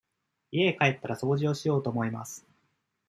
[0.49, 2.43] 家へ帰ったら掃除をしようと思います。